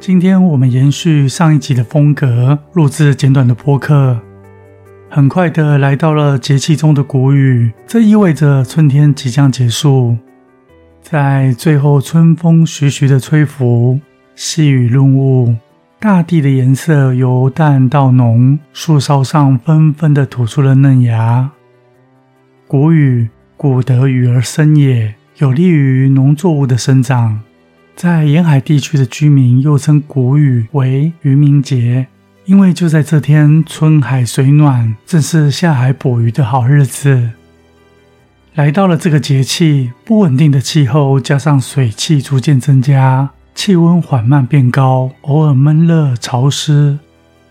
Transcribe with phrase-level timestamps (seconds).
[0.00, 4.16] 今天我们延续上一集的风格，录制简短的播客。
[5.10, 10.16] 很快的来到了节气中的谷雨，这意味着春天即将结束。
[11.02, 13.98] 在最后，春风徐徐的吹拂，
[14.36, 15.56] 细雨润物，
[15.98, 21.50] 大地的颜色由淡到浓，树梢上纷纷的吐出了嫩芽。
[22.68, 27.40] 谷雨，谷得雨而生也，有利于农作物的生长。
[27.98, 32.06] 在沿海地区的居民又称谷雨为渔民节，
[32.44, 37.30] 因为就在这天，春海水暖，正是下海捕鱼的好日子。
[38.54, 47.00] 来到了这个节气，不稳定的气候加上水汽逐渐增加，气温缓慢变高，偶尔闷热潮湿，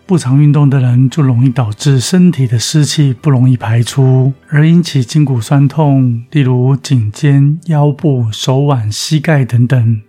[0.06, 10.02] 不常运动的人就容易导致身体的湿气不容易排出，而引起筋骨酸痛，例如颈肩、腰部、手腕、膝盖等等。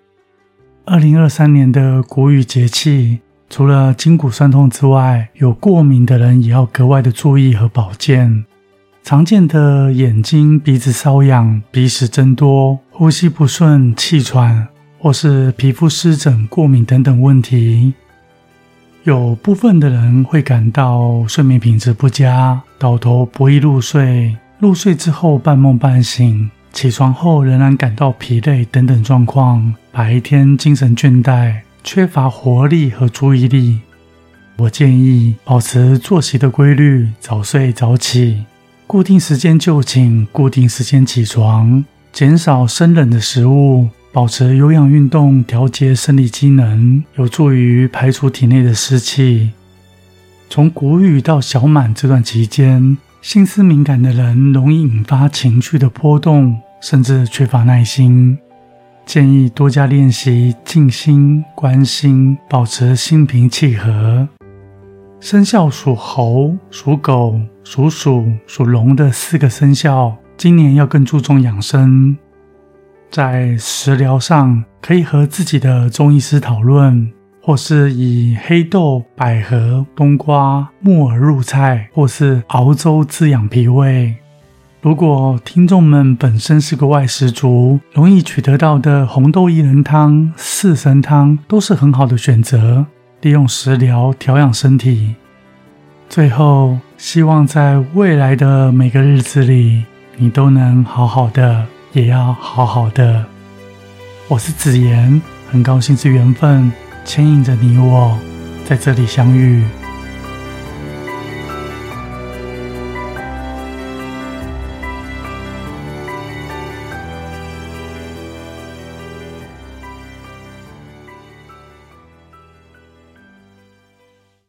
[0.91, 3.19] 二零二三年的谷雨节气，
[3.51, 8.47] 除了筋骨酸痛之外，有过敏的人也要格外的注意和保健。
[9.03, 14.67] 常见的眼睛、鼻子瘙痒、鼻屎增多、呼吸不顺、气喘，
[14.99, 17.93] 或是皮肤湿疹、过敏等等问题。
[19.05, 26.51] 有部分的人会感到睡眠品质不佳，倒头不易入睡，入睡之后半梦半醒。
[26.73, 33.81] 起床后仍然感到疲累等等状况，白天精神倦怠，缺乏活力和注意力。
[34.57, 38.45] 我建议保持作息的规律，早睡早起，
[38.87, 49.51] 固定时间就寝，固定时间起床，减少生冷的食物，保持有氧运动，调节生理机能，有助于排除体内的湿气。
[50.51, 52.97] 从谷雨到小满这段期间。
[53.21, 58.39] 心思敏感的人容易引发情绪的波动，甚至缺乏耐心。
[59.05, 64.29] 建议多加练习静心、关心，保持心平气和。
[65.21, 72.17] 生肖属猴、属狗、属鼠、属龙的四个生肖，今年要更注重养生。
[73.11, 77.11] 在食疗上，可以和自己的中医师讨论。
[77.49, 84.15] 或是以黑豆、百合、冬瓜、木耳入菜，或是熬粥滋养脾胃。
[84.83, 92.85] 如果听众们本身是个外食族，容易取得到的红豆薏仁汤、四神汤都是很好的选择。
[93.23, 95.15] 利用食疗调养身体。
[96.11, 99.85] 最后，希望在未来的每个日子里，
[100.19, 103.25] 你都能好好的，也要好好的。
[104.29, 106.71] 我是子言，很高兴是缘分。
[107.09, 108.19] 牵引着你我
[108.67, 109.65] 在这里相遇。